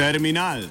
[0.00, 0.62] Terminal.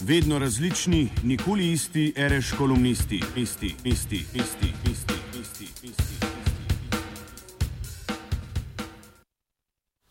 [0.00, 6.26] Vedno različni, nikoli isti, reš kolumnisti, isti, isti, isti, isti, isti, isti.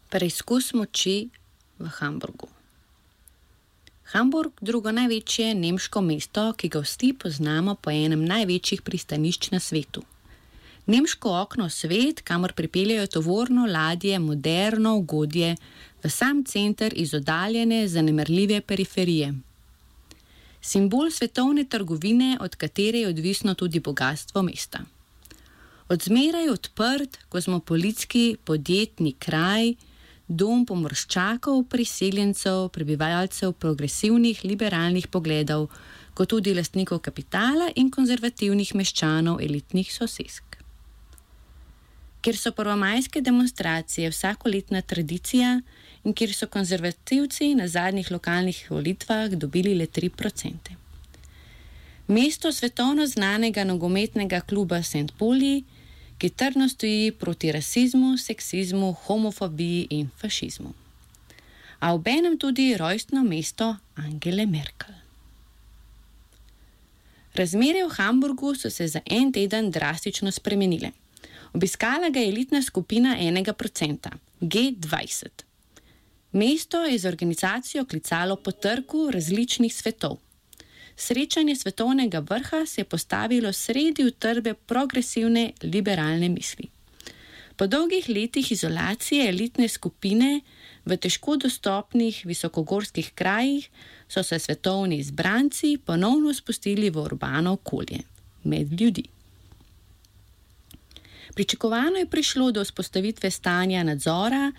[0.09, 1.29] Preizkus moči
[1.79, 2.47] v Hamburgu.
[4.03, 10.03] Hamburg, drugo največje nemško mesto, ki ga vsi poznamo po enem največjih pristanišč na svetu.
[10.87, 15.55] Nemško okno svet, kamor pripeljajo tovorno ladje, moderno ugodje,
[16.03, 19.33] v sam center iz oddaljene, zanemrljive periferije.
[20.61, 24.79] Simbol svetovne trgovine, od katere je odvisno tudi bogatstvo mesta.
[25.89, 29.73] Od zmeraj odprt, kozmopolitski, podjetni kraj,
[30.27, 35.67] dom pomorščakov, priseljencev, prebivalcev progresivnih, liberalnih pogledov,
[36.13, 40.46] kot tudi lastnikov kapitala in konzervativnih meščanov elitnih sosesk.
[42.21, 45.61] Ker so prvomajske demonstracije vsakoletna tradicija
[46.03, 50.75] in kjer so konzervativci na zadnjih lokalnih volitvah dobili le 3%.
[52.07, 55.11] Mesto svetovno znanega nogometnega kluba St.
[55.17, 55.63] Pauli
[56.17, 60.73] ki trdno stoji proti rasizmu, seksizmu, homofobiji in fašizmu.
[61.79, 64.95] A obenem tudi rojstno mesto Angele Merkel.
[67.33, 70.91] Razmere v Hamburgu so se za en teden drastično spremenile.
[71.57, 75.43] Obiskala ga je elitna skupina enega procenta, G20.
[76.31, 80.19] Mesto je z organizacijo klicalo po trgu različnih svetov.
[80.95, 86.69] Srečanje svetovnega vrha se je postavilo sredi utrbe progresivne liberalne misli.
[87.55, 90.41] Po dolgih letih izolacije elitne skupine
[90.85, 93.69] v težko dostopnih visokogorskih krajih
[94.07, 98.03] so se svetovni izbranci ponovno spustili v urbano okolje,
[98.43, 99.16] med ljudi.
[101.33, 104.51] Pričakovano je prišlo do vzpostavitve stanja nadzora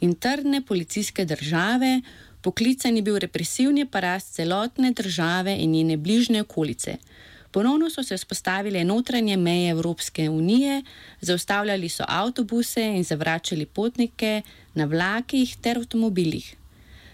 [0.00, 2.00] in trdne policijske države,
[2.42, 6.96] Poklican je bil represivni parast celotne države in njene bližnje okolice.
[7.50, 10.82] Ponovno so se vzpostavile notranje meje Evropske unije,
[11.20, 14.42] zaustavljali so avtobuse in zavračali potnike
[14.74, 16.56] na vlakih ter avtomobilih.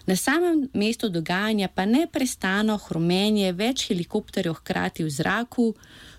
[0.07, 5.75] Na samem mestu dogajanja pa neprestano hromenje več helikopterjev hkrati v zraku,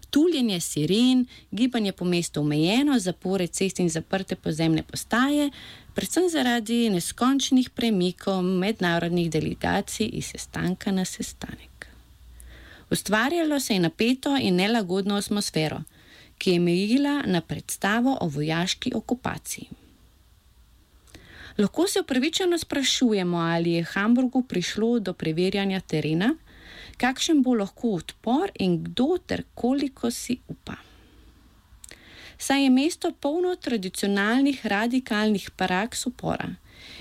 [0.10, 5.50] tuljenje siren, gibanje po mestu omejeno, zapore cest in zaprte pozemne postaje,
[5.96, 11.88] predvsem zaradi neskončnih premikov mednarodnih delegacij iz sestanka na sestanek.
[12.90, 15.84] Ustvarjalo se je napeto in nelagodno atmosfero,
[16.38, 19.68] ki je mejila na predstavo o vojaški okupaciji.
[21.58, 26.36] Lahko se upravičeno sprašujemo, ali je Hamburgu prišlo do preverjanja terena,
[27.00, 30.78] kakšen bo lahko odpor in kdo ter koliko si upa
[32.40, 36.50] saj je mesto polno tradicionalnih radikalnih praks upora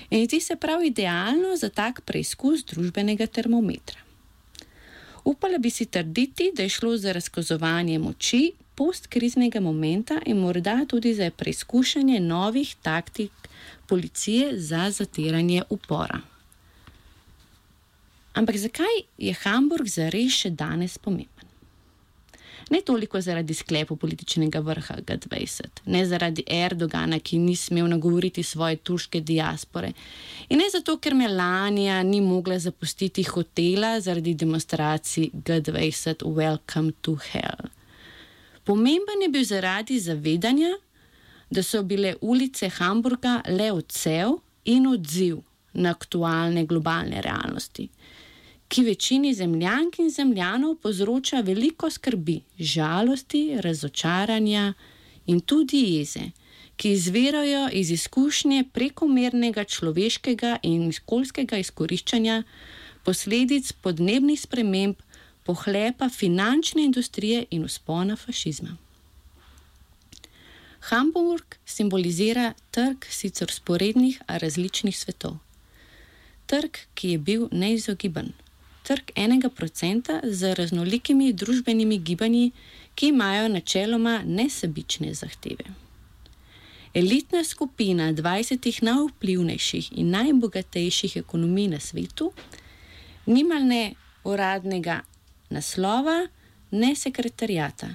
[0.09, 3.99] in zdi se prav idealno za tak preizkus družbenega termometra.
[5.25, 11.13] Upala bi si trditi, da je šlo za razkazovanje moči postkriznega momenta in morda tudi
[11.13, 13.31] za preizkušanje novih taktik
[13.87, 16.19] policije za zatiranje upora.
[18.33, 21.49] Ampak zakaj je Hamburg zares še danes pomemben?
[22.69, 28.77] ne toliko zaradi sklepov političnega vrha G20, ne zaradi Erdogana, ki ni smel nagovoriti svoje
[28.77, 29.91] turške diaspore,
[30.49, 37.69] in ne zato, ker Melanija ni mogla zapustiti hotela zaradi demonstracij G20 Welcome to Hell.
[38.63, 40.75] Pomemben je bil zaradi zavedanja,
[41.49, 45.39] da so bile ulice Hamburga le odsev in odziv
[45.73, 47.89] na aktualne globalne realnosti
[48.69, 54.73] ki večini zemljank in zemljanov povzroča veliko skrbi, žalosti, razočaranja
[55.25, 56.29] in tudi jeze,
[56.77, 62.43] ki izvirajo iz izkušnje prekomernega človeškega in okoljskega izkoriščanja,
[63.03, 65.01] posledic podnebnih sprememb,
[65.43, 68.75] pohlepa finančne industrije in uspona fašizma.
[70.91, 75.39] Hamburg simbolizira trg sicer sporednih, a različnih svetov.
[76.45, 78.31] Trg, ki je bil neizogiben
[78.89, 82.51] trg enega procenta z raznolikimi družbenimi gibanji,
[82.95, 85.65] ki imajo načeloma nesebične zahteve.
[86.93, 92.31] Elitna skupina 20 najvplivnejših in najbogatejših ekonomij na svetu
[93.25, 93.93] nima ne
[94.23, 95.01] uradnega
[95.49, 96.27] naslova,
[96.71, 97.89] ne sekretarijata.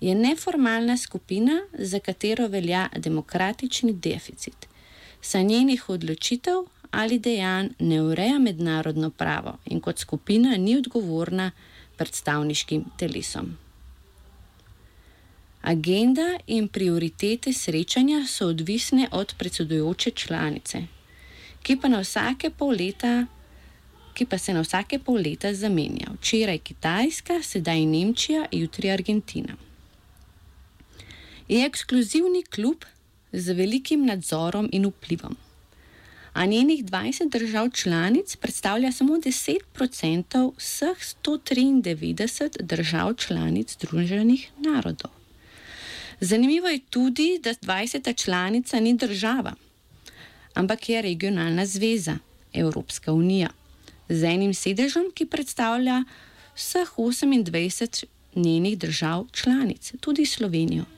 [0.00, 4.66] Je neformalna skupina, za katero velja demokratični deficit.
[5.20, 11.50] Sa njenih odločitev ali dejanj ne ureja mednarodno pravo in kot skupina ni odgovorna
[11.96, 13.56] predstavniškim telesom.
[15.62, 20.86] Agenda in prioritete srečanja so odvisne od predsedujoče članice,
[21.62, 21.88] ki pa
[22.58, 23.26] pol leta
[24.18, 26.10] ki pa se na vsake pol leta zamenja.
[26.18, 29.54] Včeraj Kitajska, sedaj Nemčija, jutri Argentina.
[31.48, 32.82] Je ekskluzivni klub
[33.32, 35.36] z velikim nadzorom in vplivom.
[36.32, 45.10] A njenih 20 držav članic predstavlja samo 10% vseh 193 držav članic Združenih narodov.
[46.20, 48.24] Zanimivo je tudi, da 20.
[48.24, 49.54] članica ni država,
[50.54, 52.18] ampak je regionalna zveza,
[52.52, 53.48] Evropska unija,
[54.08, 56.04] z enim sedežem, ki predstavlja
[56.56, 58.04] vseh 28
[58.34, 60.97] njenih držav članic, tudi Slovenijo.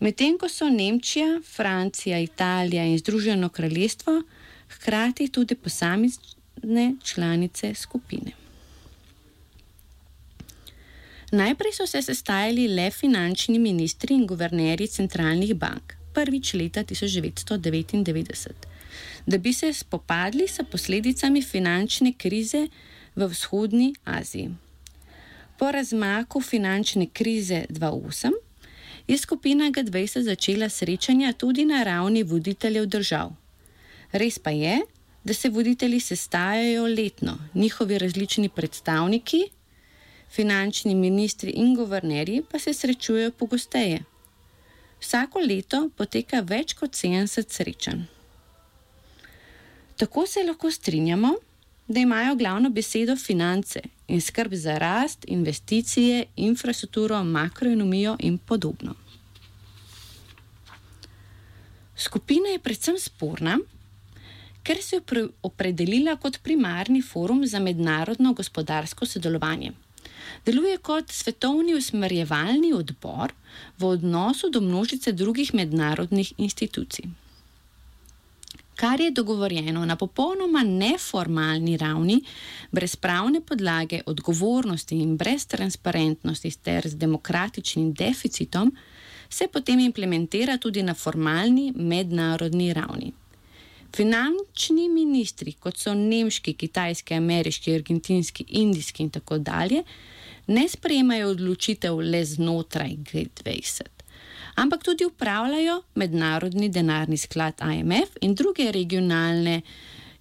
[0.00, 4.22] Medtem ko so Nemčija, Francija, Italija in Združeno kraljestvo
[4.68, 8.32] hkrati tudi posamezne članice skupine.
[11.32, 18.50] Najprej so se sestajali le finančni ministri in guvernerji centralnih bank, prvič leta 1999,
[19.26, 22.68] da bi se spopadli s posledicami finančne krize
[23.16, 24.50] v vzhodni Aziji.
[25.58, 28.45] Po razmaku finančne krize 2008
[29.08, 33.32] je skupina G20 začela srečanja tudi na ravni voditeljev držav.
[34.12, 34.80] Res pa je,
[35.24, 39.42] da se voditelji sestajajo letno, njihovi različni predstavniki,
[40.30, 44.04] finančni ministri in guvernerji pa se srečujejo pogosteje.
[45.00, 48.06] Vsako leto poteka več kot 70 srečanj.
[49.96, 51.34] Tako se lahko strinjamo,
[51.88, 58.94] da imajo glavno besedo finance in skrb za rast, investicije, infrastrukturo, makroekonomijo in podobno.
[61.96, 63.58] Skupina je predvsem sporna,
[64.62, 69.72] ker se je opredelila kot primarni forum za mednarodno gospodarsko sodelovanje.
[70.46, 73.32] Deluje kot svetovni usmerjevalni odbor
[73.78, 77.08] v odnosu do množice drugih mednarodnih institucij.
[78.76, 82.20] Kar je dogovorjeno na popolnoma neformalni ravni,
[82.70, 88.76] brez pravne podlage, odgovornosti in brez transparentnosti ter z demokratičnim deficitom,
[89.28, 93.12] se potem implementira tudi na formalni mednarodni ravni.
[93.96, 99.82] Finančni ministri, kot so nemški, kitajski, ameriški, argentinski, indijski in tako dalje,
[100.46, 103.95] ne sprejemajo odločitev le znotraj G20,
[104.56, 109.60] ampak tudi upravljajo mednarodni denarni sklad IMF in druge regionalne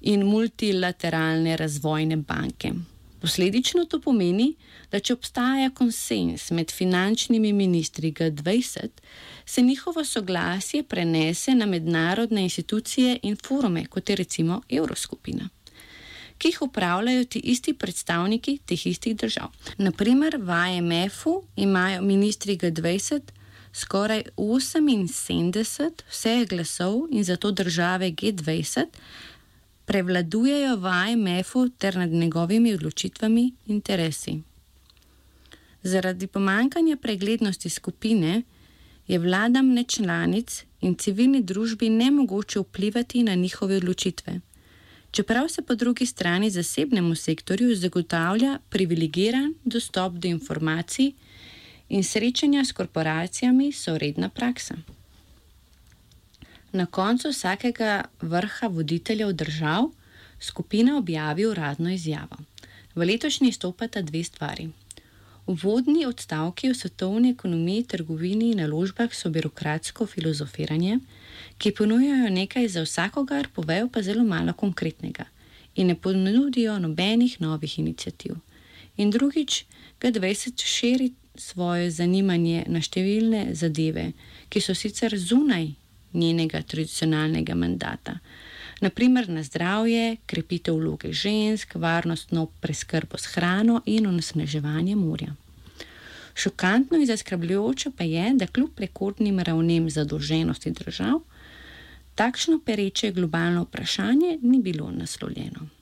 [0.01, 2.73] in multilateralne razvojne banke.
[3.21, 4.51] Posledično to pomeni,
[4.91, 8.89] da če obstaja konsens med finančnimi ministri G20,
[9.45, 15.49] se njihovo soglasje prenese na mednarodne institucije in forume, kot je recimo Evroskupina,
[16.37, 19.49] ki jih upravljajo ti isti predstavniki teh istih držav.
[19.77, 23.33] Naprimer, v IMF-u imajo ministri G20
[23.75, 28.85] skoraj 78 vseh glasov in zato države G20
[29.85, 34.41] prevladujejo v IMF-u ter nad njegovimi odločitvami in interesi.
[35.83, 38.41] Zaradi pomankanja preglednosti skupine
[39.07, 44.39] je vladam nečlanic in civilni družbi nemogoče vplivati na njihove odločitve,
[45.11, 51.11] čeprav se po drugi strani zasebnemu sektorju zagotavlja privilegiran dostop do informacij
[51.89, 54.75] in srečanja s korporacijami so redna praksa.
[56.71, 59.83] Na koncu vsakega vrha voditeljev držav
[60.39, 62.37] skupina objavi uradno izjavo.
[62.95, 64.69] V letošnji stopata dve stvari.
[65.45, 70.99] Uvodni odstavki o svetovni ekonomiji, trgovini in naložbah so birokratsko filozofiranje,
[71.57, 75.25] ki ponujajo nekaj za vsakogar, povejo pa zelo malo konkretnega
[75.75, 78.35] in ne ponudijo nobenih novih inicijativ.
[78.97, 79.65] In drugič,
[80.01, 84.11] G20 širi svoje zanimanje na številne zadeve,
[84.49, 85.73] ki so sicer zunaj
[86.15, 88.19] njenega tradicionalnega mandata.
[88.81, 95.35] Naprimer na zdravje, krepitev vloge žensk, varnostno preskrbo s hrano in onesnaževanje morja.
[96.35, 101.21] Šokantno in zaskrbljujoče pa je, da kljub rekordnim ravnem zadolženosti držav,
[102.15, 105.74] takšno pereče globalno vprašanje ni bilo naslovljeno.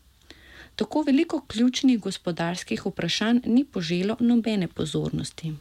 [0.76, 5.54] Tako veliko ključnih gospodarskih vprašanj ni poželo nobene pozornosti.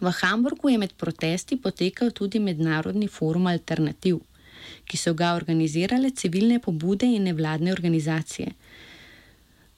[0.00, 4.18] V Hamburgu je med protesti potekal tudi mednarodni forum alternativ,
[4.84, 8.52] ki so ga organizirale civilne pobude in nevladne organizacije.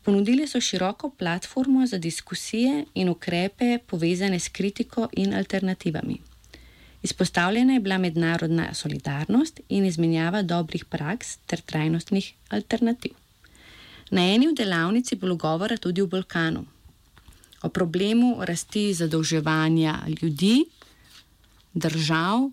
[0.02, 6.16] Ponudili so široko platformo za diskusije in ukrepe povezane s kritiko in alternativami.
[7.02, 13.25] Izpostavljena je bila mednarodna solidarnost in izmenjava dobrih praks ter trajnostnih alternativ.
[14.11, 16.67] Na eni od delavnic je bilo govora tudi o Balkanu
[17.67, 20.65] o problemu rasti zadolževanja ljudi,
[21.75, 22.51] držav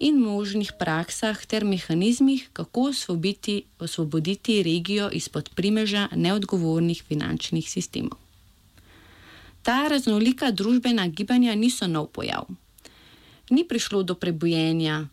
[0.00, 8.18] in možnih praksah ter mehanizmih, kako osvoboditi, osvoboditi regijo izpod primeža neodgovornih finančnih sistemov.
[9.62, 12.44] Ta raznolika družbena gibanja niso nov pojav.
[13.50, 15.06] Ni prišlo do prebojenja,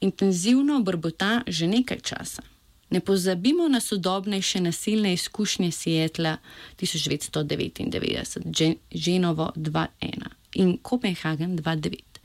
[0.00, 2.42] intenzivno brbota že nekaj časa.
[2.90, 6.36] Ne pozabimo na sodobnejše nasilne izkušnje Sietla
[6.80, 12.16] 1999, Ženovo 2.1 in Kopenhagen 2.9.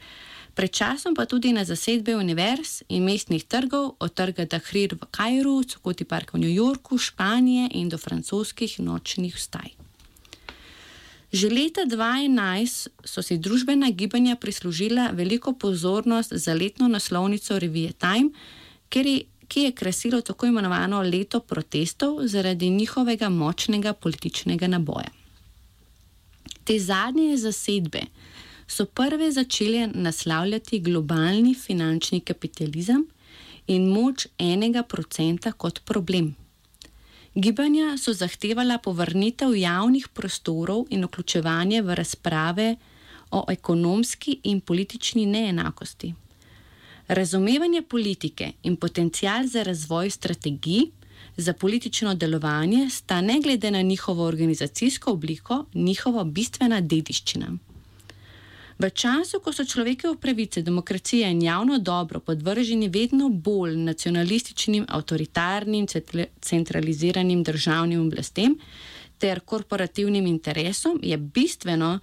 [0.54, 5.64] Pred časom pa tudi na zasedbe univerz in mestnih trgov, od trga Tahrir v Kajru,
[5.64, 9.72] Cokoti park v New Yorku, Španije in do francoskih nočnih vstaj.
[11.32, 18.36] Že leta 2011 so si družbena gibanja prislužila veliko pozornost za letno naslovnico revije Time,
[18.92, 25.10] je, ki je krasilo tako imenovano leto protestov zaradi njihovega močnega političnega naboja.
[26.64, 28.02] Te zadnje zasedbe
[28.68, 33.04] so prve začele naslavljati globalni finančni kapitalizem
[33.68, 36.36] in moč enega procenta kot problem.
[37.36, 42.76] Gibanja so zahtevala povrnitev javnih prostorov in vključevanje v razprave
[43.32, 46.14] o ekonomski in politični neenakosti.
[47.12, 50.82] Razumevanje politike in potencial za razvoj strategij
[51.38, 57.58] za politično delovanje sta ne glede na njihovo organizacijsko obliko njihova bistvena dediščina.
[58.80, 65.88] V času, ko so človekove pravice, demokracija in javno dobro podvrženi vedno bolj nacionalističnim, avtoritarnim,
[66.42, 68.56] centraliziranim državnim oblastem
[69.22, 72.00] ter korporativnim interesom, je bistveno,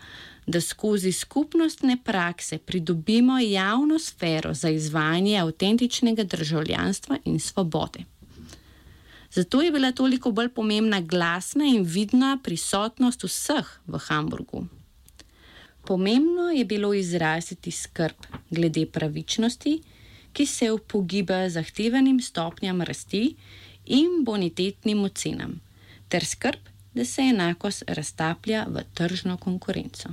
[0.47, 8.05] da skozi skupnostne prakse pridobimo javno sfero za izvajanje avtentičnega državljanstva in svobode.
[9.31, 14.65] Zato je bila toliko bolj pomembna glasna in vidna prisotnost vseh v Hamburgu.
[15.85, 19.81] Pomembno je bilo izraziti skrb glede pravičnosti,
[20.33, 23.35] ki se upogiba zahtevanim stopnjam rasti
[23.87, 25.61] in bonitetnim ocenam,
[26.09, 26.61] ter skrb,
[26.99, 30.09] da se enakost raztaplja v tržno konkurenco.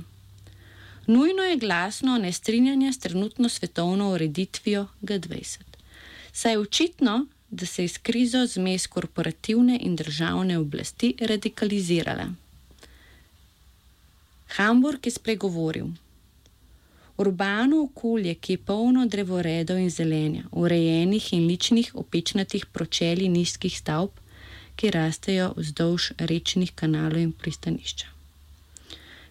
[1.06, 5.58] Nujno je glasno nestrinjanje s trenutno svetovno ureditvijo G20.
[6.32, 12.26] Saj je očitno, da se je s krizo zmes korporativne in državne oblasti radikalizirala.
[14.56, 15.86] Hamburg je spregovoril.
[17.16, 24.10] Urbano okolje, ki je polno drevoredov in zelenja, urejenih in ličnih opečnatih pročeli nizkih stavb,
[24.76, 28.06] ki rastejo vzdolž rečnih kanalov in pristanišča.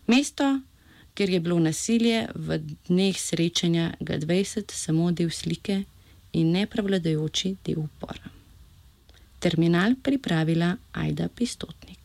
[0.07, 0.59] Mesto,
[1.13, 5.83] kjer je bilo nasilje v dneh srečanja G20 samo del slike
[6.33, 8.29] in ne prevladujoči del upora.
[9.39, 12.04] Terminal pripravila Aida Pistotnik.